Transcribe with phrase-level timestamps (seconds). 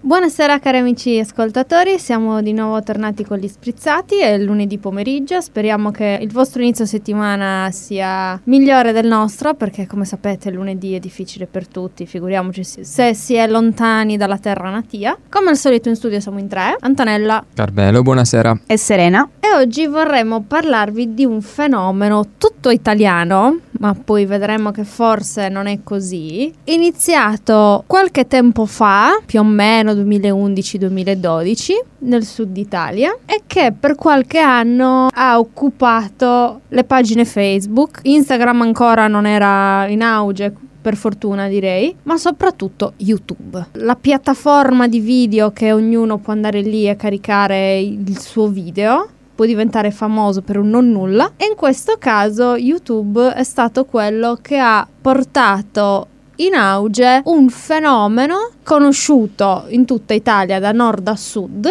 [0.00, 5.90] Buonasera cari amici ascoltatori, siamo di nuovo tornati con gli sprizzati, è lunedì pomeriggio, speriamo
[5.90, 11.46] che il vostro inizio settimana sia migliore del nostro perché come sapete lunedì è difficile
[11.46, 15.18] per tutti, figuriamoci se si è lontani dalla terra natia.
[15.28, 18.60] Come al solito in studio siamo in tre, Antonella, Carmelo, buonasera.
[18.66, 19.28] e Serena.
[19.40, 25.66] e oggi vorremmo parlarvi di un fenomeno tutto italiano, ma poi vedremo che forse non
[25.66, 33.72] è così, iniziato qualche tempo fa, più o meno 2011-2012, nel sud Italia, e che
[33.78, 38.00] per qualche anno ha occupato le pagine Facebook.
[38.02, 45.00] Instagram ancora non era in auge, per fortuna direi, ma soprattutto YouTube, la piattaforma di
[45.00, 49.08] video che ognuno può andare lì e caricare il suo video
[49.38, 54.36] può diventare famoso per un non nulla e in questo caso YouTube è stato quello
[54.42, 56.08] che ha portato
[56.40, 61.68] in auge un fenomeno conosciuto in tutta Italia da nord a sud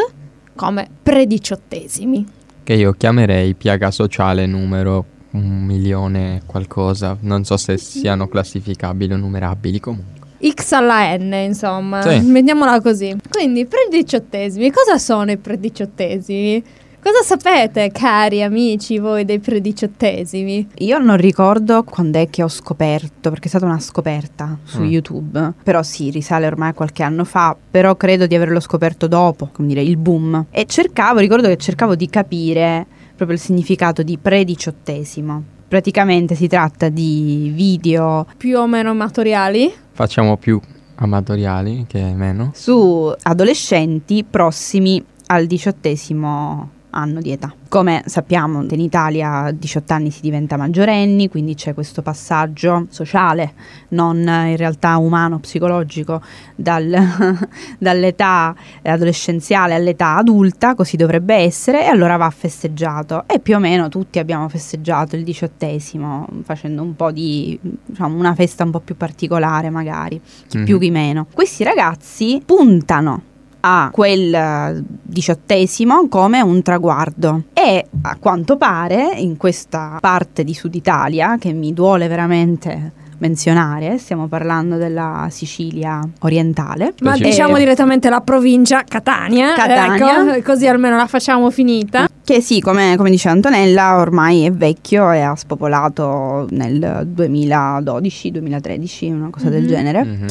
[0.55, 2.25] come prediciottesimi.
[2.63, 7.15] Che io chiamerei piaga sociale numero un milione qualcosa.
[7.21, 10.15] Non so se siano classificabili o numerabili comunque.
[10.53, 12.19] X alla N, insomma, Sì.
[12.19, 13.15] mettiamola così.
[13.29, 16.63] Quindi, prediciottesimi, cosa sono i prediciottesimi?
[16.99, 20.67] Cosa sapete, cari amici, voi dei prediciottesimi?
[20.79, 24.85] Io non ricordo quando è che ho scoperto, perché è stata una scoperta su Mm.
[24.85, 29.49] YouTube, però sì, risale ormai a qualche anno fa, però credo di averlo scoperto dopo,
[29.53, 30.47] come dire, il boom.
[30.51, 35.43] E cercavo, ricordo che cercavo di capire proprio il significato di prediciottesimo.
[35.67, 39.71] Praticamente si tratta di video Più o meno amatoriali?
[39.91, 40.59] Facciamo più
[40.95, 42.51] amatoriali che meno.
[42.53, 47.53] su adolescenti prossimi al diciottesimo anno di età.
[47.69, 53.53] Come sappiamo in Italia a 18 anni si diventa maggiorenni, quindi c'è questo passaggio sociale,
[53.89, 56.21] non in realtà umano, psicologico,
[56.55, 57.37] dal-
[57.77, 63.23] dall'età adolescenziale all'età adulta, così dovrebbe essere, e allora va festeggiato.
[63.27, 68.33] E più o meno tutti abbiamo festeggiato il diciottesimo, facendo un po' di, diciamo, una
[68.33, 70.65] festa un po' più particolare magari chi Mhm.
[70.65, 71.27] più chi meno.
[71.31, 73.21] Questi ragazzi puntano
[73.69, 80.53] a quel eh, diciottesimo come un traguardo e a quanto pare in questa parte di
[80.53, 86.93] Sud Italia che mi duole veramente menzionare, stiamo parlando della Sicilia orientale.
[87.01, 90.35] Ma diciamo Eh, direttamente la provincia Catania, Catania.
[90.35, 92.07] ecco, così almeno la facciamo finita.
[92.23, 99.29] Che sì, come, come dice Antonella, ormai è vecchio e ha spopolato nel 2012-2013, una
[99.31, 99.67] cosa del Mhm.
[99.67, 100.03] genere.
[100.03, 100.25] Mhm.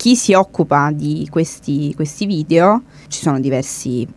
[0.00, 4.08] Chi si occupa di questi, questi video, ci sono diversi,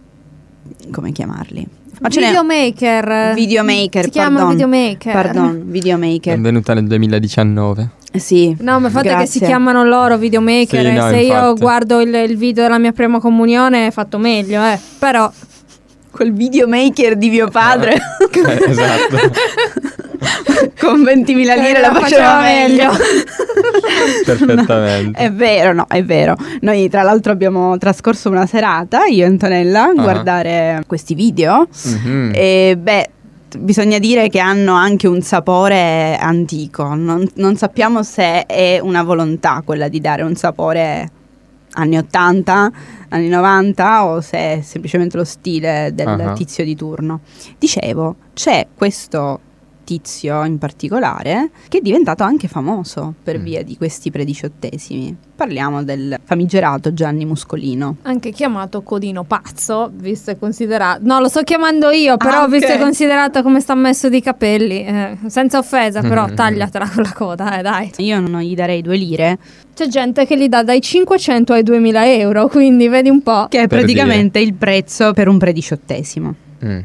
[0.89, 1.67] come chiamarli?
[1.99, 3.33] Ma Videomaker.
[3.33, 4.51] Videomaker, Si chiama pardon.
[4.55, 5.11] videomaker.
[5.13, 6.39] Pardon, È videomaker.
[6.39, 7.89] venuta nel 2019.
[8.13, 8.55] Eh, Sì.
[8.61, 10.85] No, ma il fatto è che si chiamano loro videomaker.
[10.85, 11.59] Sì, no, se io infatti.
[11.59, 14.79] guardo il, il video della mia prima comunione è fatto meglio, eh.
[14.99, 15.29] Però
[16.11, 17.95] Quel videomaker di mio padre
[18.31, 19.17] Eh, esatto.
[20.79, 22.91] con 20.000 lire la faceva meglio.
[24.25, 25.19] Perfettamente.
[25.19, 26.35] È vero, no, è vero.
[26.61, 29.93] Noi tra l'altro abbiamo trascorso una serata, io e Antonella, a Ah.
[29.93, 31.67] guardare questi video.
[31.85, 32.31] Mhm.
[32.33, 33.09] E beh,
[33.59, 36.93] bisogna dire che hanno anche un sapore antico.
[36.95, 41.09] Non, non sappiamo se è una volontà quella di dare un sapore
[41.75, 42.71] anni 80,
[43.09, 46.33] anni 90 o se è semplicemente lo stile del Ah.
[46.33, 47.21] tizio di turno.
[47.57, 49.39] Dicevo, c'è questo
[49.83, 53.43] tizio in particolare che è diventato anche famoso per Mm.
[53.43, 55.15] via di questi prediciottesimi.
[55.35, 57.97] Parliamo del famigerato Gianni Muscolino.
[58.03, 61.01] anche chiamato codino pazzo, visto e considerato.
[61.03, 64.85] No, lo sto chiamando io, però Ah, visto e considerato come sta messo di capelli,
[64.85, 66.35] eh, senza offesa, però Mhm.
[66.35, 67.91] tagliatela con la coda, eh, dai.
[67.97, 69.37] Io non gli darei due lire,
[69.73, 73.47] C'è gente che li dà dai 500 ai 2000 euro, quindi vedi un po'.
[73.49, 76.35] che è Per praticamente il prezzo per un prediciottesimo.
[76.63, 76.79] Mm.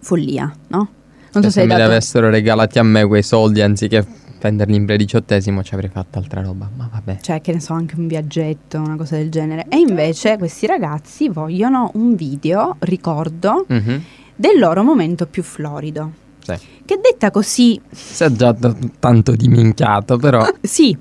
[0.00, 0.88] Follia, no?
[1.32, 4.04] Non Cioè, so se se mi avessero regalati a me quei soldi anziché
[4.40, 6.68] venderli in prediciottesimo ci avrei fatto altra roba.
[6.74, 7.18] Ma vabbè.
[7.20, 9.66] Cioè, che ne so, anche un viaggetto, una cosa del genere.
[9.68, 14.02] E invece questi ragazzi vogliono un video, ricordo, Mhm.
[14.34, 16.10] del loro momento più florido.
[16.42, 16.54] Sì.
[16.86, 20.42] Che detta così, Si è già t- tanto diminchiato, però.
[20.62, 20.96] sì,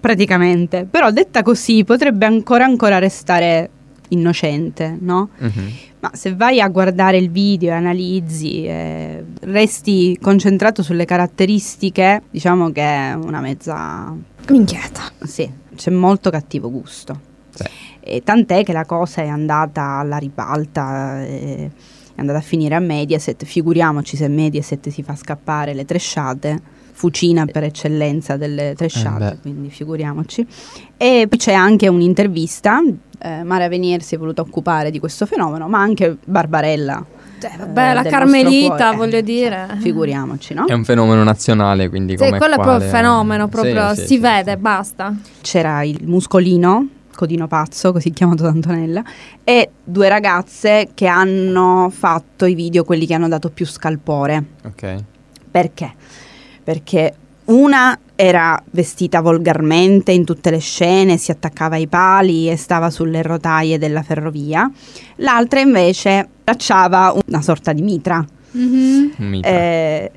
[0.00, 3.68] praticamente, però detta così potrebbe ancora ancora restare
[4.08, 5.30] innocente, no?
[5.38, 5.72] Mhm.
[6.00, 12.70] Ma se vai a guardare il video e analizzi, e resti concentrato sulle caratteristiche, diciamo
[12.70, 14.14] che è una mezza...
[14.48, 15.02] Minchiata.
[15.24, 17.20] Sì, c'è molto cattivo gusto.
[17.54, 17.64] Sì.
[18.00, 21.70] E tant'è che la cosa è andata alla ribalta, eh,
[22.14, 23.44] è andata a finire a Mediaset.
[23.44, 26.60] Figuriamoci se Mediaset si fa scappare le tresciate.
[26.98, 29.38] Fucina per eccellenza delle Eh tresciate, beh.
[29.40, 30.44] quindi figuriamoci.
[30.96, 32.80] E poi c'è anche un'intervista,
[33.20, 37.04] eh, Mara Venier si è voluta occupare di questo fenomeno, ma anche Barbarella.
[37.40, 39.76] Cioè, eh, vabbè, la del Carmelita, voglio dire.
[39.78, 40.66] Figuriamoci, no?
[40.66, 43.94] È un fenomeno nazionale, quindi Sì, come quello è proprio quale- il fenomeno, proprio Sì,
[43.94, 44.56] sì, si sì, vede, sì.
[44.56, 45.14] basta.
[45.40, 49.04] C'era il muscolino, Codino Pazzo, così chiamato da Antonella,
[49.44, 54.44] e due ragazze che hanno fatto i video, quelli che hanno dato più scalpore.
[54.64, 55.04] Ok.
[55.48, 55.94] Perché?
[56.68, 57.14] Perché
[57.46, 63.22] una era vestita volgarmente in tutte le scene, si attaccava ai pali e stava sulle
[63.22, 64.70] rotaie della ferrovia,
[65.16, 68.22] l'altra invece bracciava una sorta di mitra.
[68.50, 69.12] Mhm.
[69.16, 69.50] Mitra.
[69.50, 70.12] Eh,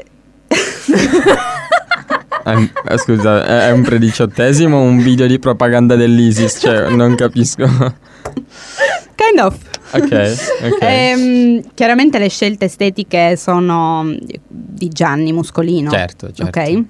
[2.43, 6.57] È eh, scusa, è è un prediciottesimo o un video di propaganda dell'ISIS?
[6.59, 7.63] Cioè, non capisco.
[9.15, 9.57] Kind of.
[9.93, 10.77] ok, ok.
[10.81, 14.15] Ehm, chiaramente le scelte estetiche sono
[14.47, 15.91] di Gianni Muscolino.
[15.91, 16.59] certo, certo.
[16.59, 16.83] Ok?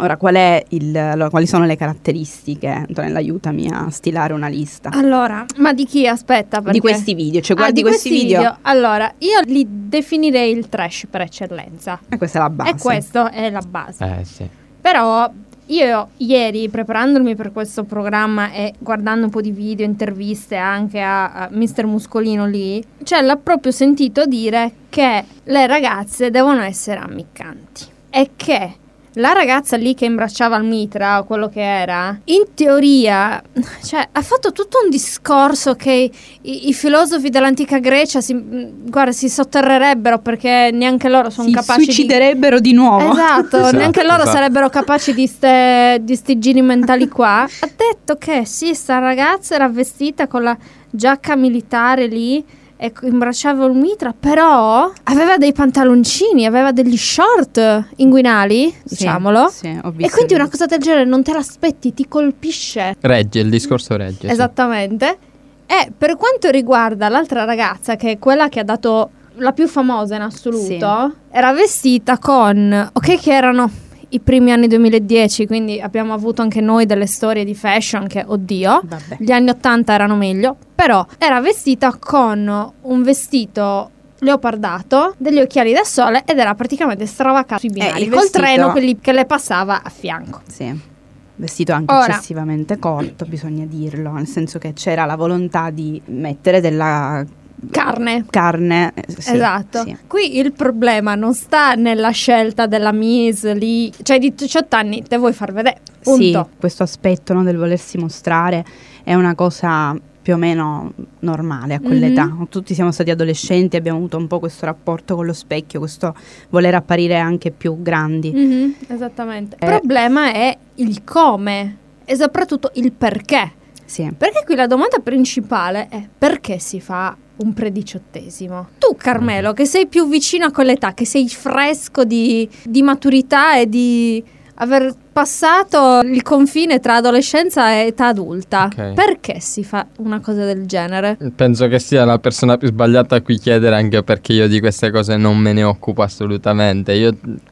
[0.00, 2.68] Ora, qual è il, allora, quali sono le caratteristiche?
[2.68, 4.90] Antonella, aiutami a stilare una lista.
[4.92, 6.06] Allora, ma di chi?
[6.06, 6.72] Aspetta, perché...
[6.72, 8.58] Di questi video, cioè Ah, guardi di questi, video.
[8.62, 11.98] Allora, io li definirei il trash per eccellenza.
[12.08, 12.70] E questa è la base.
[12.70, 14.04] E questo è la base.
[14.04, 14.48] Eh, sì.
[14.80, 15.28] Però
[15.68, 21.32] io ieri, preparandomi per questo programma e guardando un po' di video, interviste anche a,
[21.32, 21.86] a Mr.
[21.86, 28.76] Muscolino lì, cioè l'ha proprio sentito dire che le ragazze devono essere ammiccanti e che
[29.14, 33.42] la ragazza lì che imbracciava il mitra o quello che era, in teoria,
[33.84, 36.10] cioè, ha fatto tutto un discorso che
[36.42, 41.78] i, i filosofi dell'antica Grecia si, guarda, si sotterrerebbero perché neanche loro sono si capaci
[41.78, 41.84] di...
[41.84, 43.12] suiciderebbero di, nuovo.
[43.12, 44.36] Esatto, Esatto, neanche loro esatto.
[44.36, 47.42] sarebbero capaci di ste, di sti giri mentali qua.
[47.42, 50.56] Ha detto che sì, sta ragazza era vestita con la
[50.90, 52.44] giacca militare lì
[52.80, 59.48] e co- imbracciava il mitra, però aveva dei pantaloncini, aveva degli short inguinali, Sì, diciamolo.
[59.48, 62.96] sì, ho E quindi una cosa del genere non te l'aspetti, ti colpisce.
[63.00, 64.28] Regge, il discorso regge.
[64.28, 64.32] sì.
[64.32, 65.18] Esattamente.
[65.66, 69.10] E per quanto riguarda l'altra ragazza, che è quella che ha dato
[69.40, 73.70] la più famosa in assoluto, era vestita con, ok che erano
[74.10, 78.80] i primi anni 2010, quindi abbiamo avuto anche noi delle storie di fashion che, oddio,
[78.84, 79.16] Vabbè.
[79.18, 83.90] gli anni 80 erano meglio, però era vestita con un vestito
[84.20, 88.38] leopardato, degli occhiali da sole ed era praticamente stravacata sui binari, Eh, il col vestito-
[88.40, 90.40] treno che, li- che le passava a fianco.
[90.46, 90.96] Sì.
[91.36, 96.60] Vestito anche Ora- eccessivamente corto, bisogna dirlo, nel senso che c'era la volontà di mettere
[96.60, 97.24] della
[97.70, 98.24] Carne.
[98.30, 98.92] carne.
[98.94, 99.82] eh, sì, esatto.
[99.82, 99.96] sì.
[100.06, 105.16] Qui il problema non sta nella scelta della Mise lì, cioè di 18 anni te
[105.16, 105.80] vuoi far vedere.
[106.02, 106.48] Punto.
[106.50, 108.64] Sì, questo aspetto no, del volersi mostrare
[109.02, 112.26] è una cosa più o meno normale a quell'età.
[112.26, 112.48] Mhm.
[112.48, 116.14] Tutti siamo stati adolescenti, abbiamo avuto un po' questo rapporto con lo specchio, questo
[116.50, 118.30] voler apparire anche più grandi.
[118.32, 119.56] Mhm, esattamente.
[119.60, 119.78] Il Eh.
[119.78, 123.52] problema è il come e soprattutto il perché.
[123.88, 124.12] Sì.
[124.16, 128.68] Perché qui la domanda principale è perché si fa un prediciottesimo?
[128.78, 133.66] Tu, Carmelo, che sei più vicino a quell'età, che sei fresco di, di maturità e
[133.66, 134.22] di
[134.56, 138.92] aver passato il confine tra adolescenza e età adulta, Ok.
[138.92, 141.18] perché si fa una cosa del genere?
[141.34, 144.92] Penso che sia la persona più sbagliata a cui chiedere anche perché io di queste
[144.92, 146.92] cose non me ne occupo assolutamente.
[146.92, 147.10] Io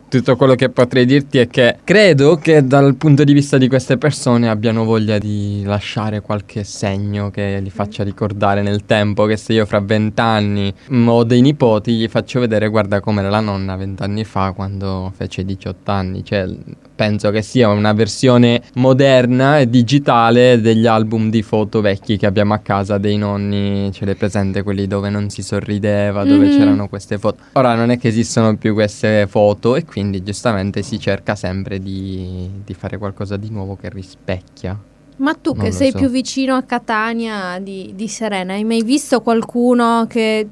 [0.08, 3.98] tutto quello che potrei dirti è che credo che dal punto di vista di queste
[3.98, 9.54] persone abbiano voglia di lasciare qualche segno che li faccia ricordare nel tempo che se
[9.54, 14.22] io fra vent'anni mm, ho dei nipoti gli faccio vedere guarda com'era la nonna vent'anni
[14.22, 16.24] fa quando fece 18 anni.
[16.24, 16.46] Cioè
[16.94, 22.54] penso che sia una versione moderna e digitale degli album di foto vecchi che abbiamo
[22.54, 26.56] a casa dei nonni, ce le presente quelli dove non si sorrideva, dove Mhm.
[26.56, 27.38] c'erano queste foto.
[27.52, 32.48] Ora non è che esistono più queste foto e quindi giustamente si cerca sempre di,
[32.64, 34.78] di fare qualcosa di nuovo che rispecchia.
[35.18, 35.98] Ma tu Non che sei so.
[35.98, 40.46] più vicino a Catania di, di Serena, hai mai visto qualcuno che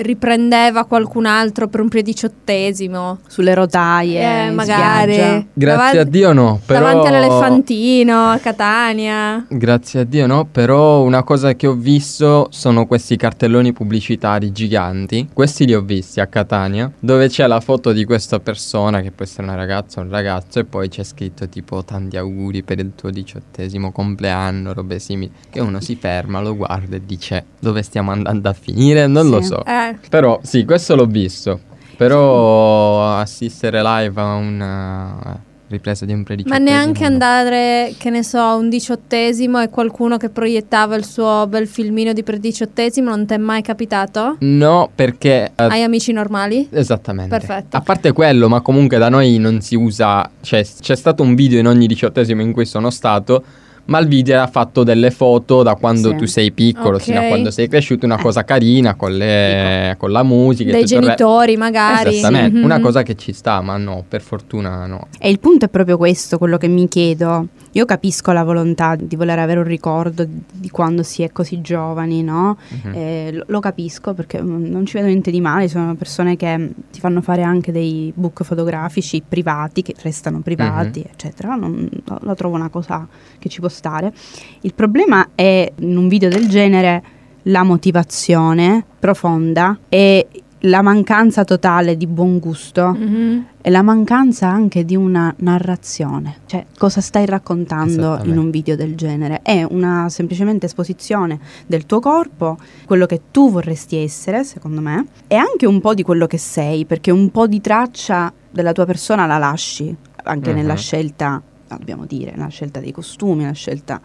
[0.00, 3.18] riprendeva qualcun altro per un prediciottesimo?
[3.26, 5.14] Sulle rotaie, Eh, magari.
[5.16, 6.80] Grazie Davanti- a Dio no, però...
[6.86, 9.44] Davanti all'elefantino a Catania.
[9.48, 15.28] Grazie a Dio no, però una cosa che ho visto sono questi cartelloni pubblicitari giganti.
[15.32, 19.24] Questi li ho visti a Catania, dove c'è la foto di questa persona, che può
[19.24, 22.92] essere una ragazza o un ragazzo, e poi c'è scritto tipo tanti auguri per il
[22.94, 25.30] tuo diciottesimo compleanno, robe simili.
[25.50, 29.06] Che uno si ferma, lo guarda e dice dove stiamo andando a finire?
[29.06, 29.48] Non lo Sì.
[29.48, 29.64] so.
[29.64, 31.60] Eh, Però sì, questo l'ho visto.
[31.96, 34.60] Però assistere live a un...
[34.60, 36.68] eh, ripresa di un Ma prediciottesimo.
[36.70, 41.66] neanche andare, che ne so, a un diciottesimo e qualcuno che proiettava il suo bel
[41.66, 44.36] filmino di prediciottesimo, non ti è mai capitato?
[44.40, 45.52] No, perché...
[45.56, 46.68] eh, Hai amici normali?
[46.70, 47.30] Esattamente.
[47.34, 47.76] Perfetto.
[47.76, 50.28] A parte quello, ma comunque da noi non si usa.
[50.42, 53.42] Cioè, c'è stato un video in ogni diciottesimo in cui sono stato.
[53.84, 56.16] Ma il video era fatto delle foto da quando Sì.
[56.16, 57.02] tu sei piccolo Ok.
[57.02, 60.70] fino a quando sei cresciuto, una cosa carina con, le, con la musica.
[60.70, 62.16] Dei tutto il re- genitori magari.
[62.18, 62.64] Esattamente, Mhm.
[62.64, 65.08] una cosa che ci sta, ma no, per fortuna no.
[65.18, 67.46] E il punto è proprio questo, quello che mi chiedo.
[67.74, 72.22] Io capisco la volontà di voler avere un ricordo di quando si è così giovani,
[72.22, 72.58] no?
[72.68, 72.92] Mhm.
[72.94, 76.58] Eh, lo, lo capisco perché mm, non ci vedo niente di male, sono persone che
[76.58, 81.06] mm, ti fanno fare anche dei book fotografici privati che restano privati, Mhm.
[81.12, 81.54] eccetera.
[81.54, 83.06] Non, lo, lo trovo una cosa
[83.38, 84.12] che ci può stare.
[84.60, 87.02] Il problema è in un video del genere
[87.46, 90.26] la motivazione profonda e
[90.66, 93.46] la mancanza totale di buon gusto Mhm.
[93.60, 96.36] e la mancanza anche di una narrazione.
[96.46, 99.40] Cioè, cosa stai raccontando in un video del genere?
[99.42, 105.34] È una semplicemente esposizione del tuo corpo, quello che tu vorresti essere, secondo me, e
[105.34, 109.26] anche un po' di quello che sei, perché un po' di traccia della tua persona
[109.26, 110.56] la lasci, anche Mhm.
[110.56, 114.00] nella scelta, dobbiamo dire, nella scelta dei costumi, la scelta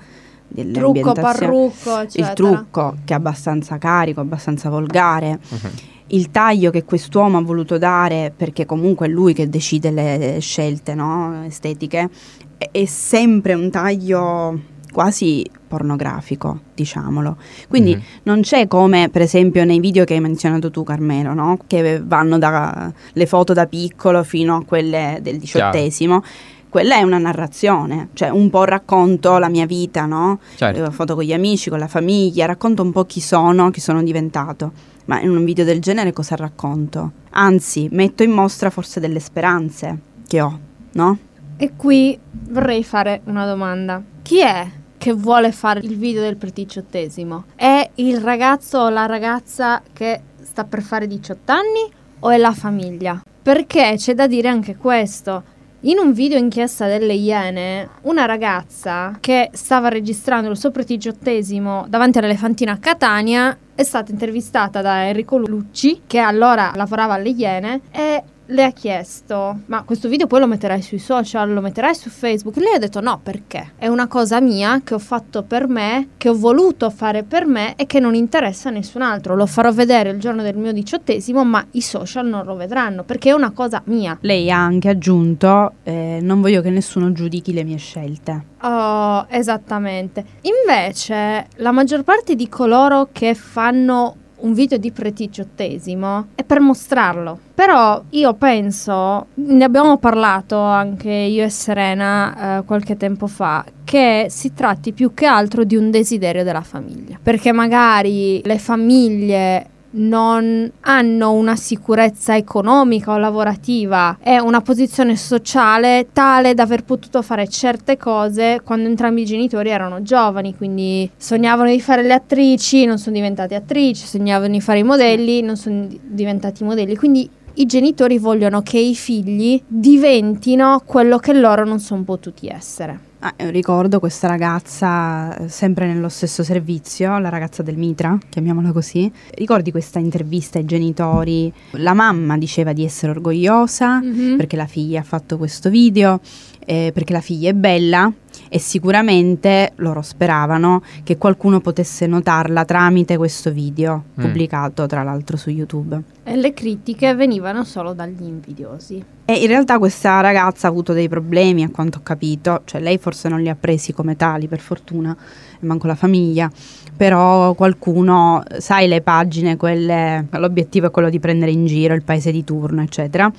[0.48, 2.30] delle Trucco, parrucco, eccetera.
[2.30, 5.70] Il trucco che è abbastanza carico, abbastanza volgare, Mhm.
[6.08, 10.94] Il taglio che quest'uomo ha voluto dare, perché comunque è lui che decide le scelte
[10.94, 12.10] no, estetiche,
[12.58, 14.60] è, è sempre un taglio
[14.92, 17.38] quasi pornografico, diciamolo.
[17.68, 18.02] Quindi Mhm.
[18.24, 21.58] non c'è come, per esempio, nei video che hai menzionato tu, Carmelo, no?
[21.68, 26.24] che vanno dalle foto da piccolo fino a quelle del diciottesimo.
[26.70, 30.40] Quella è una narrazione, cioè un po' racconto la mia vita, no?
[30.56, 30.84] Certo.
[30.86, 34.04] Eh, foto con gli amici, con la famiglia, racconto un po' chi sono, chi sono
[34.04, 34.72] diventato.
[35.08, 37.12] Ma in un video del genere cosa racconto?
[37.32, 40.60] Anzi, metto in mostra forse delle speranze che ho,
[40.92, 41.18] no?
[41.56, 44.04] E qui vorrei fare una domanda.
[44.22, 47.46] Chi è che vuole fare il video del prediciottesimo?
[47.56, 52.54] È il ragazzo o la ragazza che sta per fare 18 anni o è la
[52.54, 53.22] famiglia?
[53.42, 55.56] Perché c'è da dire anche questo.
[55.88, 62.18] In un video inchiesta delle Iene, una ragazza che stava registrando il suo prediciottesimo davanti
[62.18, 68.22] all'elefantino a Catania è stata intervistata da Enrico Lucci, che allora lavorava alle Iene, e
[68.48, 72.58] le ha chiesto: Ma questo video poi lo metterai sui social, lo metterai su Facebook?
[72.58, 73.74] Lei ha detto: No, perché?
[73.78, 77.76] È una cosa mia che ho fatto per me, che ho voluto fare per me
[77.76, 79.36] e che non interessa a nessun altro.
[79.36, 83.30] Lo farò vedere il giorno del mio diciottesimo, ma i social non lo vedranno perché
[83.30, 84.18] è una cosa mia.
[84.22, 88.56] Lei ha anche aggiunto, eh, non voglio che nessuno giudichi le mie scelte.
[88.62, 90.26] Oh, esattamente.
[90.42, 97.40] Invece, la maggior parte di coloro che fanno un video di prediciottesimo è per mostrarlo.
[97.54, 104.28] Però io penso, ne abbiamo parlato anche io e Serena eh, qualche tempo fa, che
[104.30, 107.18] si tratti più che altro di un desiderio della famiglia.
[107.22, 114.18] Perché magari le famiglie non hanno una sicurezza economica o lavorativa.
[114.22, 119.70] E una posizione sociale tale da aver potuto fare certe cose quando entrambi i genitori
[119.70, 124.80] erano giovani, quindi sognavano di fare le attrici, non sono diventate attrici, sognavano di fare
[124.80, 130.82] i modelli, non sono di- diventati modelli, quindi i genitori vogliono che i figli diventino
[130.86, 133.07] quello che loro non sono potuti essere.
[133.20, 138.72] Ah, eh, ricordo questa ragazza, eh, sempre nello stesso servizio, la ragazza del Mitra, chiamiamola
[138.72, 139.12] così.
[139.34, 141.52] Ricordi questa intervista ai genitori?
[141.72, 144.38] La mamma diceva di essere orgogliosa Mhm.
[144.38, 146.20] perché la figlia ha fatto questo video,
[146.60, 148.12] eh, perché la figlia è bella
[148.50, 154.24] e sicuramente loro speravano che qualcuno potesse notarla tramite questo video, Mm.
[154.26, 156.00] pubblicato tra l'altro su YouTube.
[156.24, 159.04] E le critiche venivano solo dagli invidiosi.
[159.30, 162.98] E in realtà questa ragazza ha avuto dei problemi, a quanto ho capito, cioè lei
[162.98, 165.14] forse non li ha presi come tali, per fortuna,
[165.60, 166.50] e manco la famiglia,
[166.96, 172.32] però qualcuno, sai le pagine, quelle, l'obiettivo è quello di prendere in giro il paese
[172.32, 173.30] di turno, eccetera.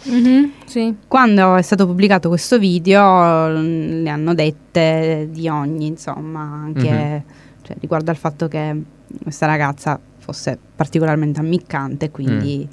[0.67, 0.95] Sì.
[1.09, 7.23] Quando è stato pubblicato questo video mm, le hanno dette di ogni, insomma, anche Mhm.
[7.63, 8.77] cioè, riguardo al fatto che
[9.23, 12.69] questa ragazza fosse particolarmente ammiccante, quindi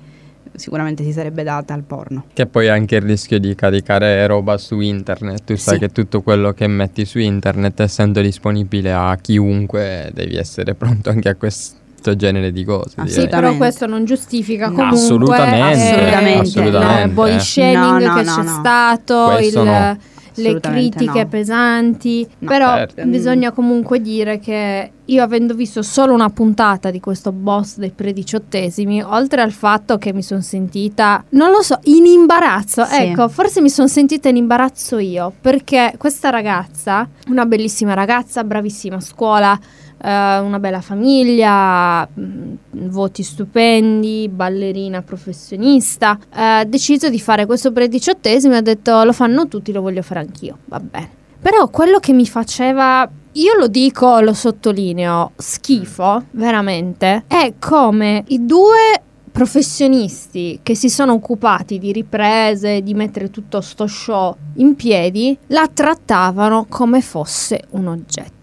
[0.58, 2.26] sicuramente si sarebbe data al porno.
[2.34, 5.44] Che poi anche il rischio di caricare roba su internet.
[5.46, 5.80] Tu sai Sì.
[5.82, 11.30] che tutto quello che metti su internet, essendo disponibile a chiunque, devi essere pronto anche
[11.30, 12.96] a questo genere di cose.
[12.98, 13.08] Ah.
[13.08, 14.74] Sì, però questo non giustifica No.
[14.76, 16.60] comunque Assolutamente, assolutamente.
[16.60, 17.40] il body assolutamente.
[17.40, 19.98] shaming No, no, che c'è stato, Questo il, no.
[20.36, 21.28] Le critiche no.
[21.28, 23.04] pesanti, No, però certo.
[23.06, 29.02] bisogna comunque dire che io avendo visto solo una puntata di questo boss dei prediciottesimi,
[29.04, 33.04] oltre al fatto che mi sono sentita, non lo so, in imbarazzo, Sì.
[33.04, 38.96] ecco, forse mi sono sentita in imbarazzo io, perché questa ragazza, una bellissima ragazza, bravissima
[38.96, 39.60] a scuola,
[40.06, 46.18] eh, una bella famiglia, mh, voti stupendi, ballerina professionista.
[46.34, 50.04] eh, Ha deciso di fare questo prediciottesimo e ha detto lo fanno tutti, lo voglio
[50.04, 50.60] fare anch'io.
[50.66, 51.10] Va bene.
[51.42, 58.46] Però quello che mi faceva, io lo dico, lo sottolineo, schifo, veramente, è come i
[58.46, 65.38] due professionisti che si sono occupati di riprese, di mettere tutto sto show in piedi,
[65.48, 68.35] la trattavano come fosse un oggetto.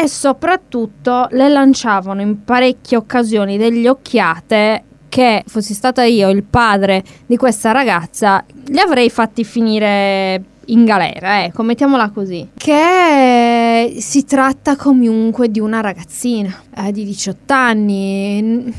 [0.00, 7.02] E soprattutto le lanciavano in parecchie occasioni delle occhiate che fossi stata io il padre
[7.26, 12.48] di questa ragazza, li avrei fatti finire in galera, ecco, mettiamola così.
[12.54, 18.72] Che si tratta comunque di una ragazzina eh, di 18 anni.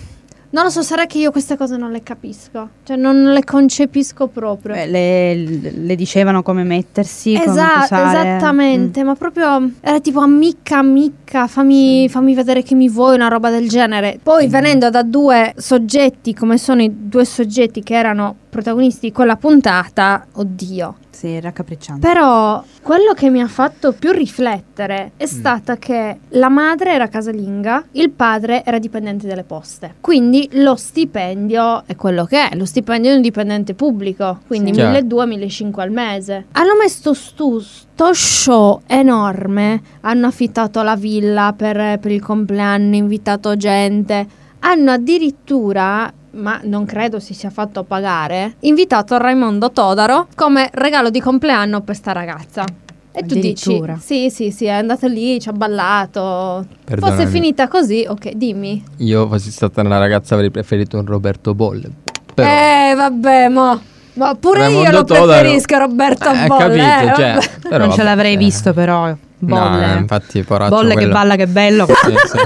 [0.52, 4.28] Non lo so, sarà che io queste cose non le capisco, cioè non le concepisco
[4.28, 4.74] proprio.
[4.74, 8.10] Beh, le, le dicevano come mettersi, come Esa- posare.
[8.30, 13.52] esattamente, ma proprio era tipo ammicca, ammicca, fammi, fammi vedere che mi vuoi, una roba
[13.52, 14.20] del genere.
[14.24, 19.38] Poi venendo da due soggetti come sono i due soggetti che erano protagonisti di quella
[19.38, 20.96] puntata, oddio.
[21.10, 22.06] Sì, raccapricciante.
[22.08, 25.28] Però quello che mi ha fatto più riflettere è Mm.
[25.28, 29.96] stata che la madre era casalinga, il padre era dipendente delle poste.
[30.00, 34.78] Quindi lo stipendio è quello che è, lo stipendio di un dipendente pubblico, quindi Sì.
[34.80, 34.98] Chiaro.
[35.00, 36.46] 1200-1500 al mese.
[36.54, 43.58] Hanno messo stu, sto show enorme, hanno affittato la villa per, per il compleanno, invitato
[43.58, 44.26] gente,
[44.60, 51.20] hanno addirittura ma non credo si sia fatto pagare, invitato Raimondo Todaro come regalo di
[51.20, 52.64] compleanno per sta ragazza.
[53.12, 56.66] E tu dici, sì, sì, sì, è andato lì, ci ha ballato.
[56.86, 57.18] Perdonami.
[57.18, 58.82] Fosse finita così, ok, dimmi.
[58.98, 61.90] Io fossi stata una ragazza avrei preferito un Roberto Bolle.
[62.34, 63.82] Però, Eh, vabbè, mo.
[64.14, 66.78] Ma pure io Raimondo lo Todaro- preferisco Roberto Eh, Bolle.
[66.78, 68.38] capito, eh, cioè, però non ce l'avrei eh.
[68.38, 69.14] visto però.
[69.40, 69.86] Bolle.
[69.88, 71.14] No, infatti, poraccio Bolle che quello.
[71.14, 71.86] balla che bello.
[71.88, 71.94] Sì,
[72.28, 72.38] sì.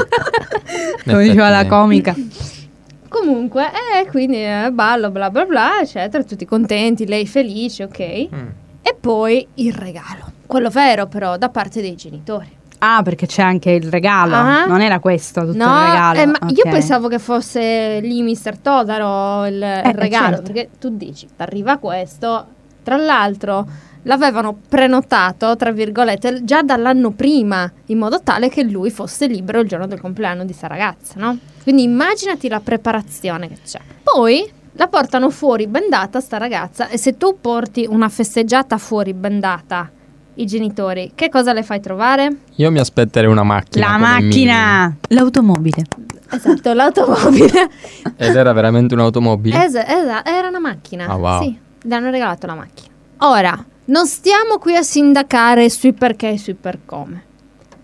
[1.11, 2.15] Come diceva la comica.
[3.19, 8.27] Comunque, eh, quindi eh, ballo, bla bla bla, eccetera, tutti contenti, lei felice, ok.
[8.33, 8.47] Mm.
[8.81, 10.31] E poi il regalo.
[10.47, 12.49] Quello vero però, da parte dei genitori.
[12.79, 14.35] Ah, perché c'è anche il regalo.
[14.35, 14.65] Ah.
[14.65, 16.19] Non era questo tutto no, il regalo.
[16.19, 16.69] eh, ma io Ok.
[16.69, 18.57] pensavo che fosse lì Mr.
[18.57, 20.41] Todaro il, il Eh, regalo, certo.
[20.51, 22.45] perché tu dici, arriva questo,
[22.83, 23.65] tra l'altro
[24.03, 29.67] l'avevano prenotato, tra virgolette, già dall'anno prima, in modo tale che lui fosse libero il
[29.67, 31.37] giorno del compleanno di sta ragazza, no?
[31.63, 33.79] Quindi immaginati la preparazione che c'è.
[34.03, 39.89] Poi la portano fuori bendata sta ragazza e se tu porti una festeggiata fuori bendata
[40.35, 42.37] i genitori, che cosa le fai trovare?
[42.55, 43.87] Io mi aspetterei una macchina.
[43.87, 44.97] La macchina!
[45.09, 45.83] L'automobile.
[46.31, 47.69] Esatto, l'automobile.
[48.17, 49.63] Ed era veramente un'automobile.
[49.63, 51.05] Es- era una macchina.
[51.05, 51.41] Ah, wow.
[51.43, 52.93] Sì, le hanno regalato la macchina.
[53.19, 57.23] Ora, non stiamo qui a sindacare sui perché e sui per come.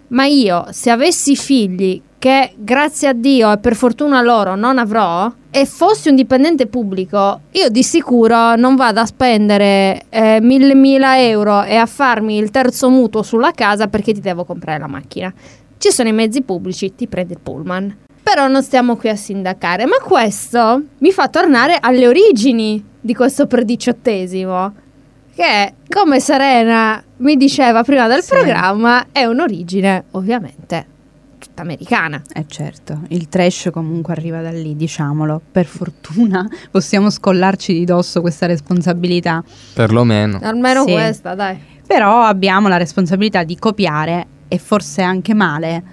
[0.10, 5.32] Ma io, se avessi figli che grazie a Dio e per fortuna loro non avrò,
[5.52, 11.20] e fossi un dipendente pubblico, io di sicuro non vado a spendere eh, mille mila
[11.20, 15.34] euro e a farmi il terzo mutuo sulla casa perché ti devo comprare la macchina.
[15.78, 17.98] Ci sono i mezzi pubblici, ti prendi il pullman.
[18.22, 23.48] Però non stiamo qui a sindacare, ma questo mi fa tornare alle origini di questo
[23.48, 24.74] prediciottesimo,
[25.36, 28.30] che come Serena mi diceva prima del Sì.
[28.32, 30.86] programma è un'origine ovviamente
[31.40, 32.22] tutta americana.
[32.34, 35.42] Eh certo, il trash comunque arriva da lì, diciamolo.
[35.52, 39.42] Per fortuna possiamo scollarci di dosso questa responsabilità.
[39.74, 40.40] Perlomeno.
[40.44, 40.92] Almeno Sì.
[40.92, 41.58] questa, dai.
[41.88, 45.84] Però abbiamo la responsabilità di copiare, e forse anche male,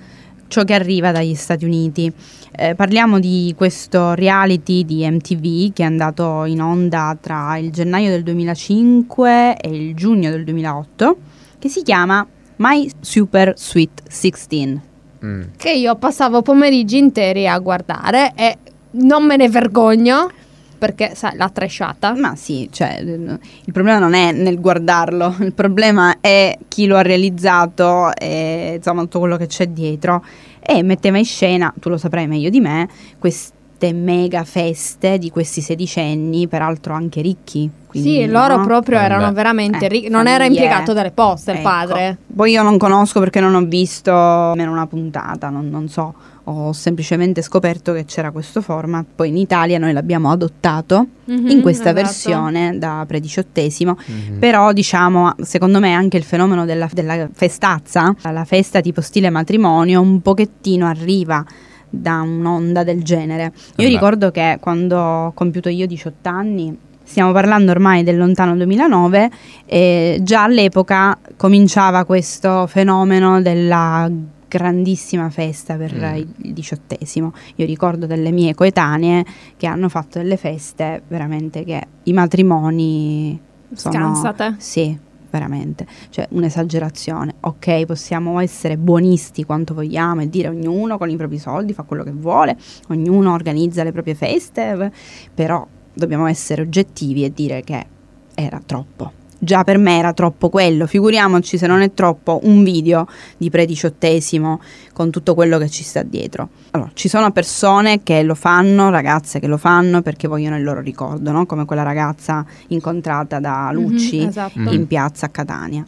[0.49, 2.13] ciò che arriva dagli Stati Uniti.
[2.59, 8.11] Eh, parliamo di questo reality di MTV che è andato in onda tra il gennaio
[8.11, 11.17] del 2005 e il giugno del 2008,
[11.59, 14.81] che si chiama My Super Sweet 16.
[15.25, 15.43] Mm.
[15.57, 18.57] Che io passavo pomeriggi interi a guardare e
[18.93, 20.31] non me ne vergogno
[20.77, 22.15] perché, sai, la trasciata.
[22.15, 27.03] Ma sì, cioè, il problema non è nel guardarlo, il problema è chi lo ha
[27.03, 30.25] realizzato e insomma tutto quello che c'è dietro.
[30.61, 35.31] E metteva in scena, tu lo saprai meglio di me, questi queste mega feste di
[35.31, 37.71] questi sedicenni, peraltro anche ricchi.
[37.87, 38.65] Quindi, sì, loro no?
[38.65, 40.09] proprio erano veramente Eh, ricchi.
[40.09, 40.63] Non era famiglie.
[40.63, 41.69] impiegato dalle poste il Ecco.
[41.69, 42.17] padre.
[42.35, 46.15] Poi io non conosco perché non ho visto nemmeno una puntata, non, non so.
[46.49, 49.05] Ho semplicemente scoperto che c'era questo format.
[49.15, 51.95] Poi in Italia noi l'abbiamo adottato Mhm, in questa esatto.
[52.03, 53.97] versione da prediciottesimo.
[54.07, 54.39] Mhm.
[54.39, 60.01] Però diciamo, secondo me anche il fenomeno della, della festazza, la festa tipo stile matrimonio,
[60.01, 61.45] un pochettino arriva
[61.89, 63.45] da un'onda del genere.
[63.45, 63.89] Io Vabbè.
[63.89, 69.31] ricordo che quando ho compiuto io 18 anni, stiamo parlando ormai del lontano 2009,
[69.65, 74.11] e già all'epoca cominciava questo fenomeno della
[74.49, 76.15] grandissima festa per Mm.
[76.17, 77.33] il- il diciottesimo.
[77.57, 79.25] Io ricordo delle mie coetanee
[79.57, 83.39] che hanno fatto delle feste veramente che i matrimoni
[83.75, 83.93] sono...
[83.95, 84.55] Scansate.
[84.59, 84.97] Sì,
[85.31, 85.87] veramente.
[86.11, 87.35] Cioè, un'esagerazione.
[87.41, 92.05] Ok, possiamo essere buonisti quanto vogliamo e dire ognuno con i propri soldi fa quello
[92.05, 92.57] che vuole,
[92.89, 94.91] ognuno organizza le proprie feste,
[95.35, 97.87] però dobbiamo essere oggettivi e dire che
[98.35, 99.25] era troppo.
[99.39, 104.61] Già per me era troppo quello, figuriamoci se non è troppo un video di prediciottesimo
[104.93, 106.49] con tutto quello che ci sta dietro.
[106.71, 110.81] Allora, ci sono persone che lo fanno, ragazze che lo fanno perché vogliono il loro
[110.81, 111.45] ricordo, no?
[111.45, 114.59] come quella ragazza incontrata da Lucci Mhm, esatto.
[114.59, 115.85] In piazza a Catania.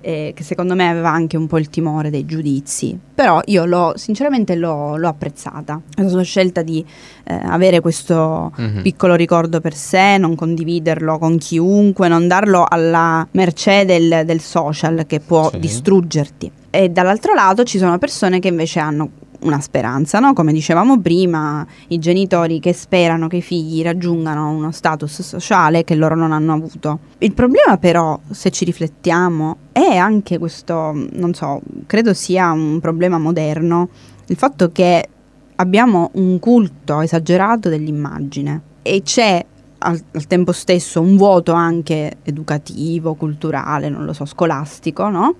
[0.00, 3.92] Eh, che secondo me aveva anche un po' il timore dei giudizi, però io l'ho
[3.96, 6.84] sinceramente l'ho, l'ho apprezzata, la sua scelta di
[7.24, 8.82] eh, avere questo Mhm.
[8.82, 15.04] piccolo ricordo per sé, non condividerlo con chiunque, non darlo alla mercé del, del social
[15.06, 15.58] che può Sì.
[15.58, 16.50] distruggerti.
[16.70, 19.10] E dall'altro lato ci sono persone che invece hanno
[19.42, 20.32] una speranza, no?
[20.32, 25.94] come dicevamo prima, i genitori che sperano che i figli raggiungano uno status sociale che
[25.94, 26.98] loro non hanno avuto.
[27.18, 33.18] Il problema però, se ci riflettiamo, è anche questo, non so, credo sia un problema
[33.18, 33.88] moderno,
[34.26, 35.08] il fatto che
[35.56, 39.44] abbiamo un culto esagerato dell'immagine e c'è
[39.78, 45.34] al, al tempo stesso un vuoto anche educativo, culturale, non lo so, scolastico, no?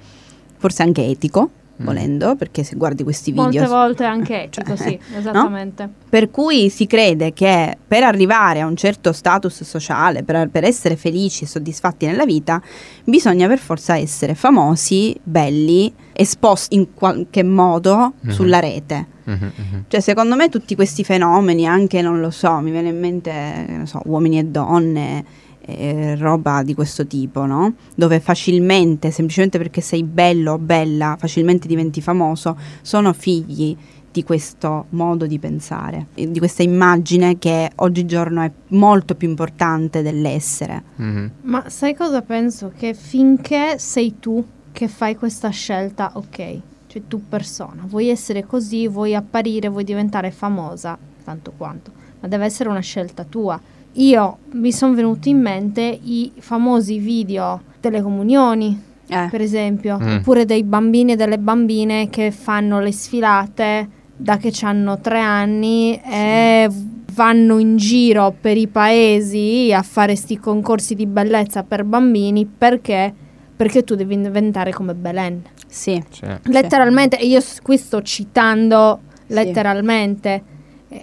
[0.57, 1.51] Forse anche etico.
[1.85, 5.89] Volendo, perché se guardi questi Molte video volte anche etico, sì, esattamente.
[6.09, 10.97] per cui si crede che per arrivare a un certo status sociale, per, per essere
[10.97, 12.61] felici e soddisfatti nella vita,
[13.05, 18.31] bisogna per forza essere famosi, belli, esposti in qualche modo Mhm.
[18.31, 19.07] sulla rete.
[19.25, 19.85] Mhm, mhm.
[19.89, 23.31] Cioè, secondo me tutti questi fenomeni, anche non lo so, mi viene in mente,
[23.69, 25.25] ne so, uomini e donne,
[25.63, 27.75] eh, roba di questo tipo, no?
[27.95, 33.77] Dove facilmente, semplicemente perché sei bello o bella, facilmente diventi famoso, sono figli
[34.13, 40.83] di questo modo di pensare, di questa immagine che oggigiorno è molto più importante dell'essere.
[40.97, 41.31] Mhm.
[41.43, 42.73] Ma sai cosa penso?
[42.77, 48.89] Che finché sei tu che fai questa scelta, ok, cioè tu persona, vuoi essere così,
[48.89, 53.61] vuoi apparire, vuoi diventare famosa, tanto quanto, ma deve essere una scelta tua.
[53.95, 60.17] Io mi sono venuti in mente i famosi video delle comunioni, Eh, per esempio, Mm.
[60.19, 66.01] oppure dei bambini e delle bambine che fanno le sfilate da che hanno tre anni
[66.01, 66.69] e
[67.13, 73.13] vanno in giro per i paesi a fare sti concorsi di bellezza per bambini perché?
[73.57, 75.43] Perché tu devi diventare come Belen.
[75.67, 76.25] sì, Sì.
[76.45, 79.35] Letteralmente, e io qui sto citando Sì.
[79.35, 80.35] letteralmente.
[80.35, 80.43] E,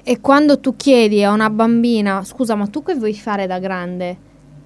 [0.04, 4.17] e quando tu chiedi a una bambina, scusa, ma tu che vuoi fare da grande?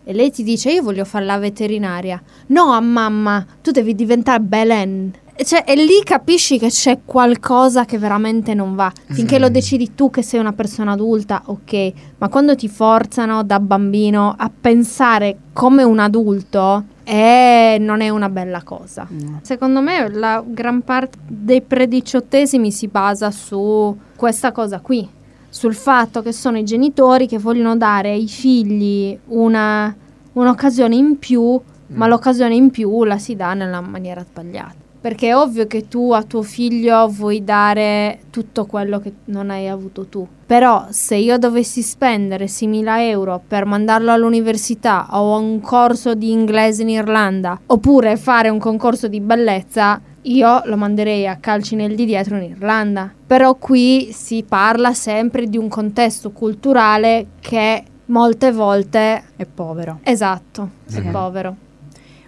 [0.03, 2.19] E lei ti dice, io voglio fare la veterinaria.
[2.47, 5.13] No, mamma, tu devi diventare Belen.
[5.41, 8.91] E Cioè, e lì capisci che c'è qualcosa che veramente non va.
[9.09, 9.53] Finché lo Mm.
[9.53, 11.93] decidi tu che sei una persona adulta, ok.
[12.19, 18.29] Ma quando ti forzano da bambino a pensare come un adulto, eh, non è una
[18.29, 19.07] bella cosa.
[19.09, 19.39] no.
[19.41, 25.09] Secondo me la gran parte dei prediciottesimi si basa su questa cosa qui,
[25.49, 29.91] sul fatto che sono i genitori che vogliono dare ai figli una,
[30.33, 32.09] un'occasione in più, ma Mm.
[32.09, 34.75] l'occasione in più la si dà nella maniera sbagliata.
[35.01, 39.67] Perché è ovvio che tu a tuo figlio vuoi dare tutto quello che non hai
[39.67, 40.27] avuto tu.
[40.45, 46.31] Però se io dovessi spendere 6.000 euro per mandarlo all'università o a un corso di
[46.31, 51.95] inglese in Irlanda, oppure fare un concorso di bellezza, io lo manderei a calci nel
[51.95, 53.11] di dietro in Irlanda.
[53.25, 59.23] Però qui si parla sempre di un contesto culturale che molte volte...
[59.35, 59.99] È povero.
[60.03, 61.11] Esatto, è Mhm.
[61.11, 61.55] povero.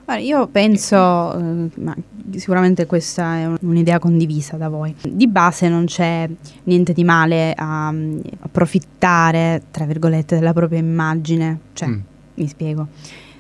[0.06, 0.98] Guarda, io penso,
[1.38, 1.96] eh, ma
[2.36, 4.94] sicuramente questa è un- un'idea condivisa da voi.
[5.02, 6.30] Di base non c'è
[6.64, 11.60] niente di male a mm, approfittare, tra virgolette, della propria immagine.
[11.74, 12.00] Cioè, Mm.
[12.36, 12.88] mi spiego.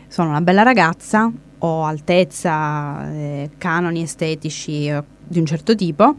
[0.08, 6.15] Sono una bella ragazza, ho altezza, eh, canoni estetici eh, di un certo tipo,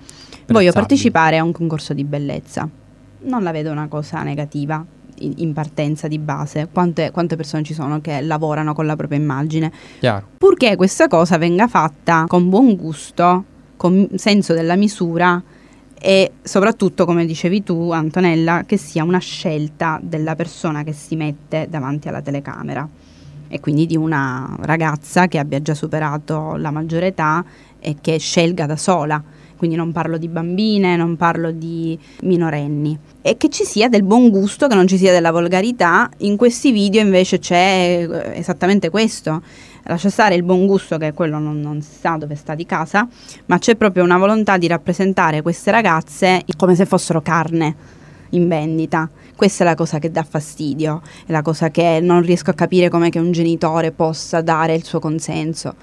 [0.49, 2.69] voglio partecipare a un concorso di bellezza.
[3.27, 4.85] non la vedo una cosa negativa
[5.19, 6.69] in, partenza di base.
[6.73, 9.73] Quante, quante persone ci sono che lavorano con la propria immagine?
[9.99, 10.27] Chiaro.
[10.39, 13.45] Purché questa cosa venga fatta con buon gusto,
[13.77, 15.43] con senso della misura
[16.07, 21.67] e soprattutto, come dicevi tu, Antonella, che sia una scelta della persona che si mette
[21.71, 22.87] davanti alla telecamera
[23.49, 27.45] e quindi di una ragazza che abbia già superato la maggiore età
[27.79, 29.23] e che scelga da sola.
[29.57, 32.99] Quindi non parlo di bambine, non parlo di minorenni.
[33.23, 36.11] E che ci sia del buon gusto, che non ci sia della volgarità.
[36.19, 39.43] In questi video invece c'è eh, esattamente questo
[39.87, 43.07] lascia stare il buon gusto che quello non, non, si sa dove sta di casa,
[43.47, 47.77] ma c'è proprio una volontà di rappresentare queste ragazze come se fossero carne
[48.31, 49.09] in vendita.
[49.35, 52.89] Questa è la cosa che dà fastidio, è la cosa che non riesco a capire
[52.89, 55.75] come che un genitore possa dare il suo consenso.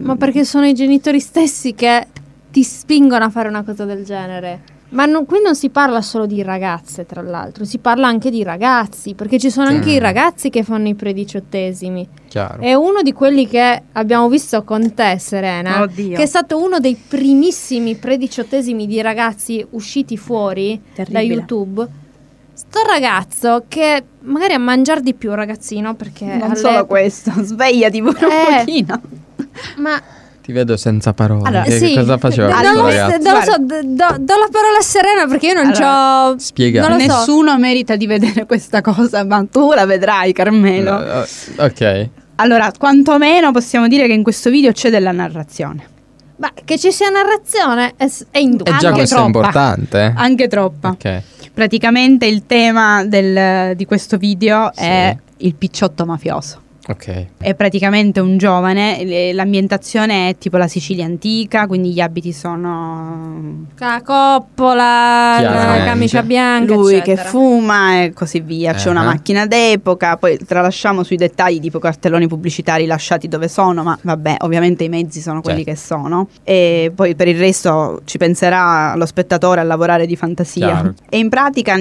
[0.00, 2.06] Ma perché sono i genitori stessi che
[2.50, 4.76] ti spingono a fare una cosa del genere?
[4.90, 8.42] Ma non, qui non si parla solo di ragazze, tra l'altro, si parla anche di
[8.42, 9.74] ragazzi, perché ci sono Sì.
[9.74, 12.08] anche i ragazzi che fanno i prediciottesimi.
[12.28, 12.62] Chiaro.
[12.62, 16.16] È uno di quelli che abbiamo visto con te, Serena, Oddio.
[16.16, 21.34] che è stato uno dei primissimi prediciottesimi di ragazzi usciti fuori da Terribile.
[21.34, 21.86] YouTube.
[22.54, 28.24] Sto ragazzo che magari a mangiare di più, ragazzino, perché non solo questo, svegliati pure
[28.24, 28.56] un Eh.
[28.64, 29.00] pochino.
[29.76, 30.00] Ma
[30.48, 31.46] Ti vedo senza parole.
[31.46, 33.22] Allora, che, sì, cosa faceva d- questo non, lo, ragazzo?
[33.22, 36.38] non lo so, do, do la parola a Serena perché io non Allora, c'ho.
[36.38, 36.88] Spiega.
[36.88, 37.06] Non so.
[37.06, 41.04] Nessuno merita di vedere questa cosa, ma tu la vedrai, Carmelo.
[41.04, 41.24] No,
[41.58, 42.08] ok.
[42.36, 45.84] Allora, quantomeno possiamo dire che in questo video c'è della narrazione.
[46.36, 48.72] Ma che ci sia narrazione è, è indubbio.
[48.72, 49.38] E già Anche questo è troppa.
[49.38, 49.98] importante.
[50.02, 50.12] eh?
[50.16, 50.88] Anche troppa.
[50.88, 51.22] Ok.
[51.52, 54.80] Praticamente il tema del- di questo video Sì.
[54.82, 56.62] è il picciotto mafioso.
[56.90, 57.26] Ok.
[57.38, 64.00] È praticamente un giovane, l'ambientazione è tipo la Sicilia antica, quindi gli abiti sono La
[64.02, 66.74] coppola, la camicia bianca.
[66.74, 67.22] lui eccetera.
[67.22, 68.72] che fuma e così via.
[68.72, 69.04] C'è una Ah.
[69.04, 74.84] macchina d'epoca, poi tralasciamo sui dettagli tipo cartelloni pubblicitari lasciati dove sono, ma vabbè, ovviamente
[74.84, 75.80] i mezzi sono quelli Certo.
[75.80, 76.28] che sono.
[76.42, 80.66] E poi per il resto ci penserà lo spettatore a lavorare di fantasia.
[80.66, 80.94] Chiaro.
[81.08, 81.76] E in pratica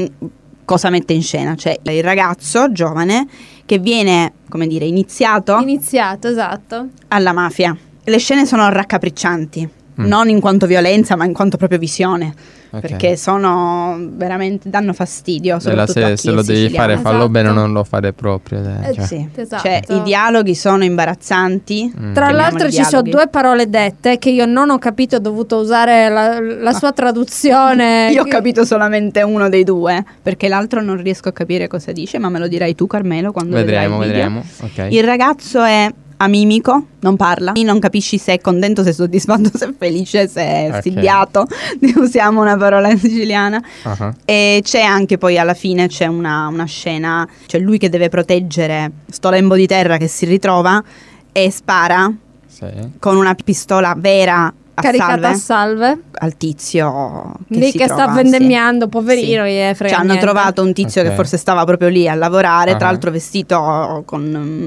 [0.65, 1.56] cosa mette in scena?
[1.56, 3.26] C'è il ragazzo giovane
[3.68, 6.88] che viene, come dire, iniziato Iniziato, esatto.
[7.10, 7.78] alla mafia.
[8.02, 9.70] Le scene sono raccapriccianti.
[10.00, 10.06] Mm.
[10.06, 12.34] Non in quanto violenza, ma in quanto proprio visione.
[12.70, 12.80] Ok.
[12.80, 15.60] Perché sono veramente danno fastidio.
[15.60, 16.76] Se, se, chi se è lo devi siciliano.
[16.76, 17.30] fare, fallo Esatto.
[17.30, 18.62] bene o non lo fare proprio.
[18.62, 19.06] dai, Eh, cioè.
[19.06, 19.30] Sì.
[19.36, 19.64] Esatto.
[19.64, 21.94] Cioè, i dialoghi sono imbarazzanti.
[22.00, 22.14] Mm.
[22.14, 26.10] Tra l'altro ci sono due parole dette che io non ho capito, ho dovuto usare
[26.10, 28.10] la, la sua traduzione.
[28.18, 32.18] Io ho capito solamente uno dei due, perché l'altro non riesco a capire cosa dice,
[32.20, 34.42] ma me lo dirai tu, Carmelo, quando Vedremo, vedrai il video.
[34.68, 34.88] vedremo.
[34.88, 34.94] Ok.
[34.94, 39.68] Il ragazzo è amimico, non parla, non capisci se è contento, se è soddisfatto, se
[39.70, 40.80] è felice, se è Ok.
[40.80, 41.46] stibiato,
[41.98, 43.62] usiamo una parola siciliana.
[43.84, 48.10] Ah, E c'è anche poi alla fine c'è una, una scena, c'è lui che deve
[48.10, 50.84] proteggere sto lembo di terra che si ritrova
[51.32, 52.12] e spara
[52.48, 52.66] sì.
[53.00, 56.02] con una pistola vera a caricata salve a salve.
[56.20, 58.22] al tizio che, Lì si che trova, sta sì.
[58.22, 59.52] vendemmiando, poverino, Sì.
[59.52, 61.10] gli frega Ci hanno trovato un tizio Ok.
[61.10, 62.76] che forse stava proprio lì a lavorare, Ah.
[62.76, 64.24] tra l'altro vestito con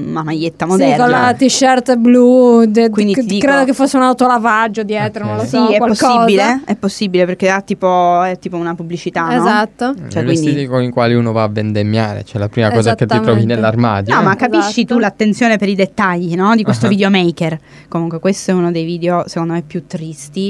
[0.07, 0.97] una maglietta Sì, moderna.
[1.03, 5.29] con la t-shirt blu, de- Quindi c- dico- credo che fosse un autolavaggio dietro, Ok.
[5.29, 6.07] non lo Sì, so, è qualcosa.
[6.07, 9.31] possibile, è possibile perché ha tipo, è tipo una pubblicità, no?
[9.35, 9.93] Esatto.
[10.09, 12.95] Cioè, I vestiti quindi- con i quali uno va a vendemmiare, cioè la prima cosa
[12.95, 14.13] che ti trovi nell'armadio.
[14.13, 14.23] No, eh.
[14.23, 14.93] ma capisci Esatto.
[14.95, 16.53] tu l'attenzione per i dettagli no?
[16.55, 16.89] di questo Ah.
[16.89, 17.57] videomaker.
[17.87, 19.99] Comunque, questo è uno dei video, secondo me, più tristi,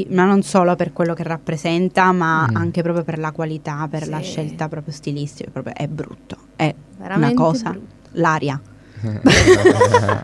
[0.09, 2.55] ma non solo per quello che rappresenta, ma Mm.
[2.55, 4.23] anche proprio per la qualità, per la Sì.
[4.31, 5.49] scelta proprio stilistica.
[5.51, 6.37] Proprio è brutto.
[6.55, 7.69] È Veramente una cosa.
[7.71, 7.95] brutto.
[8.13, 8.59] L'aria.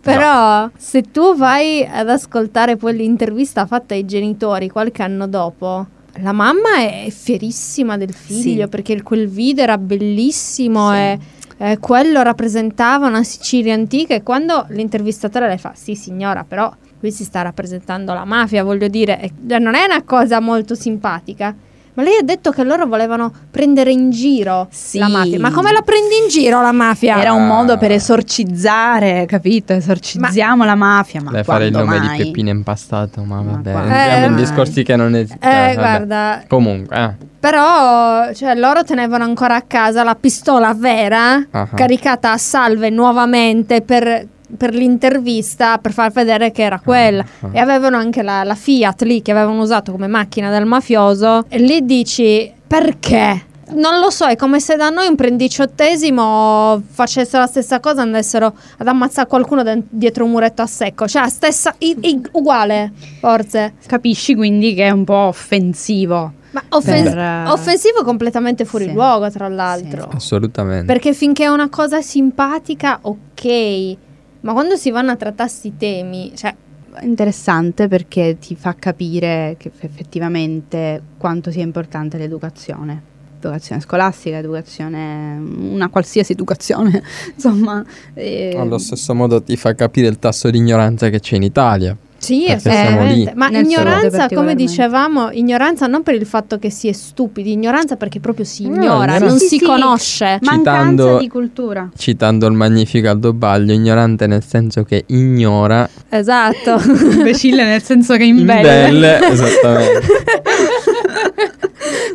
[0.00, 5.86] Però se tu vai ad ascoltare poi l'intervista fatta ai genitori qualche anno dopo,
[6.18, 8.68] la mamma è fierissima del figlio Sì.
[8.68, 10.96] perché quel video era bellissimo Sì.
[10.96, 11.18] e
[11.56, 16.70] eh, quello rappresentava una Sicilia antica e quando l'intervistatore le fa sì signora però
[17.04, 21.54] qui si sta rappresentando la mafia voglio dire cioè, non è una cosa molto simpatica
[21.96, 24.98] ma lei ha detto che loro volevano prendere in giro Sì.
[24.98, 27.20] la mafia ma come la prendi in giro la mafia?
[27.20, 29.72] Era un modo per esorcizzare, capito?
[29.74, 31.22] Esorcizziamo la mafia.
[31.22, 32.16] Ma Deve fare il nome mai?
[32.16, 33.70] di Peppino impastato, ma Ma vabbè.
[33.70, 35.52] quando Entriamo in discorsi che non esistono.
[35.52, 37.10] eh guarda Comunque, eh.
[37.38, 41.68] Però, cioè, loro tenevano ancora a casa la pistola vera, Ah.
[41.74, 47.24] caricata a salve nuovamente per, per l'intervista, per far vedere che era quella.
[47.40, 47.48] Ah.
[47.52, 51.44] E avevano anche la, la Fiat lì che avevano usato come macchina del mafioso.
[51.48, 53.46] E lì dici, perché?
[53.66, 58.54] Non lo so, è come se da noi un prendiciottesimo facessero la stessa cosa, andassero
[58.76, 61.06] ad ammazzare qualcuno de- dietro un muretto a secco.
[61.08, 63.74] Cioè, stessa, i- i- uguale, forse.
[63.86, 68.92] Capisci quindi che è un po' offensivo Ma offen- Per, eh, offensivo completamente fuori sì.
[68.92, 70.08] luogo, tra l'altro.
[70.14, 70.84] Assolutamente.
[70.84, 73.96] Perché finché è una cosa simpatica, ok.
[74.44, 76.54] Ma quando si vanno a trattare sti temi, cioè,
[76.92, 83.12] È interessante perché ti fa capire che effettivamente quanto sia importante l'educazione.
[83.38, 87.02] Educazione scolastica, educazione, una qualsiasi educazione,
[87.34, 87.84] insomma.
[88.14, 91.96] eh, Allo stesso modo ti fa capire il tasso di ignoranza che c'è in Italia.
[92.24, 93.32] Sì, assolutamente.
[93.36, 97.96] Ma Nel ignoranza, come dicevamo, ignoranza non per il fatto che si è stupidi, ignoranza
[97.96, 99.64] perché proprio si No, ignora, ignoranza- non Sì, si sì.
[99.64, 100.38] conosce.
[100.42, 101.88] Mancanza Citando- di cultura.
[101.96, 106.80] Citando il magnifico Aldo Baglio, ignorante nel senso che ignora Esatto.
[107.14, 109.26] Imbecille nel senso che imbelle.
[109.28, 110.00] Esattamente.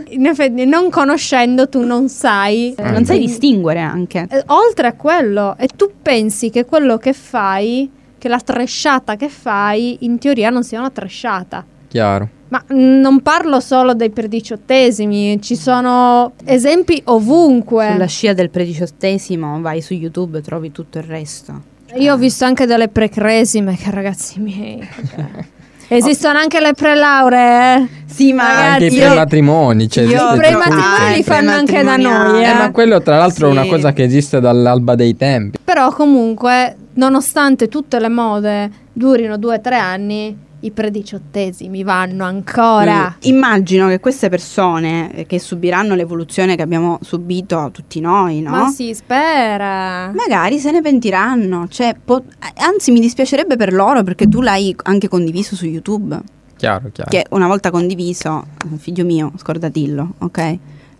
[0.09, 2.73] In effetti, non conoscendo tu non sai.
[2.75, 4.25] Eh, non sai distinguere anche.
[4.29, 7.89] Eh, Oltre a quello, e tu pensi che quello che fai,
[8.19, 11.65] che la tresciata che fai, in teoria non sia una tresciata.
[11.88, 12.29] Chiaro.
[12.49, 17.89] Ma mm, non parlo solo dei prediciottesimi, ci sono esempi ovunque.
[17.93, 21.62] Sulla scia del prediciottesimo vai su YouTube e trovi tutto il resto.
[21.95, 24.88] Io ho visto anche delle precresime che ragazzi miei.
[25.91, 27.75] Esistono anche le prelauree.
[27.77, 27.88] eh.
[28.05, 29.89] Sì, ma Anche i prematrimoni.
[29.89, 32.43] Cioè, io- I prematrimoni li fanno anche da noi.
[32.43, 32.53] Eh, eh.
[32.53, 33.69] ma quello tra l'altro è una Sì.
[33.69, 35.58] cosa che esiste dall'alba dei tempi.
[35.63, 43.15] Però comunque, nonostante tutte le mode durino due o tre anni, i prediciottesimi vanno ancora.
[43.21, 48.51] Immagino che queste persone eh, che subiranno l'evoluzione che abbiamo subito tutti noi, no?
[48.51, 50.12] Ma si spera.
[50.13, 52.25] Magari se ne pentiranno, cioè, po-
[52.57, 56.19] anzi mi dispiacerebbe per loro perché tu l'hai anche condiviso su YouTube,
[56.57, 57.09] Chiaro, chiaro.
[57.09, 58.45] che una volta condiviso,
[58.77, 60.57] figlio mio, scordatillo, ok?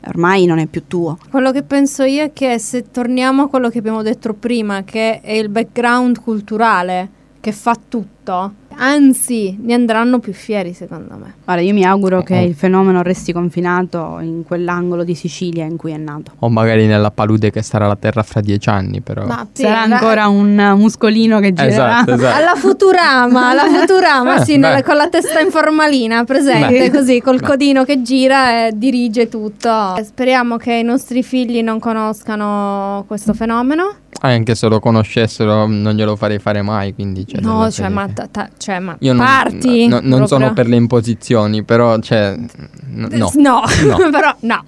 [0.08, 1.18] Ormai non è più tuo.
[1.30, 5.22] Quello che penso io è che se torniamo a quello che abbiamo detto prima, che
[5.22, 7.10] è il background culturale
[7.40, 11.34] che fa tutto, anzi ne andranno più fieri secondo me.
[11.44, 12.44] Guarda, io mi auguro che Oh.
[12.44, 16.32] il fenomeno resti confinato in quell'angolo di Sicilia in cui è nato.
[16.40, 19.26] O magari nella palude che sarà la terra fra dieci anni, però.
[19.26, 22.02] Ma sì, Sarà ra- ancora un muscolino che girerà.
[22.02, 22.38] Esatto, esatto.
[22.38, 26.92] alla Futurama, alla Futurama, Eh, sì, nella- con la testa in formalina, presente Beh.
[26.92, 27.46] così, col Beh.
[27.48, 29.96] codino che gira e dirige tutto.
[30.04, 33.94] Speriamo che i nostri figli non conoscano questo fenomeno.
[34.22, 37.26] Anche se lo conoscessero non glielo farei fare mai, quindi...
[37.26, 39.88] Cioè, no, cioè, ma, ta- ta- cioè, ma Io non, parti.
[39.88, 42.36] no- non sono per le imposizioni, però, cioè...
[42.36, 43.98] n- No, No, No.
[44.12, 44.64] però no.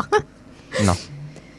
[0.83, 0.95] no.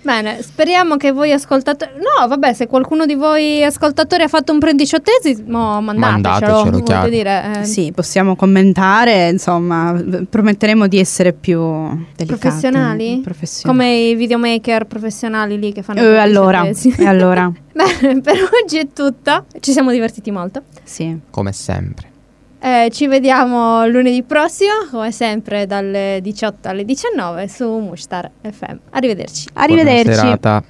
[0.02, 1.92] Bene, speriamo che voi ascoltatori...
[1.94, 6.64] No, vabbè, se qualcuno di voi ascoltatori ha fatto un prendiciottesimo, mandatecelo.
[6.64, 9.94] Mandatecelo, dire, eh, Sì, possiamo commentare, insomma,
[10.28, 11.60] prometteremo di essere più
[12.16, 12.26] delicati.
[12.26, 13.20] Professionali?
[13.22, 13.78] Professionali.
[13.78, 16.74] Come i videomaker professionali lì che fanno Eh, i allora, e
[17.06, 19.46] allora, Bene, per oggi è tutto.
[19.60, 20.62] Ci siamo divertiti molto.
[20.82, 21.16] sì.
[21.30, 22.11] Come sempre.
[22.64, 28.76] Eh, ci vediamo lunedì prossimo, come sempre dalle 18 alle 19 su Mushtar FM.
[28.90, 29.48] Arrivederci.
[29.52, 30.14] Buona Arrivederci.
[30.20, 30.62] serata.